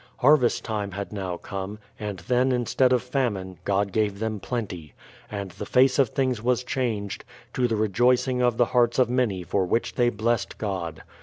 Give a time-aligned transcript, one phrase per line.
[0.17, 4.95] Harvest time had now come, and then instead of famine, God gave them plenty,
[5.29, 9.43] and the face of things was changed, to the rejoicing of the hearts of many
[9.43, 11.03] for which they blessed God.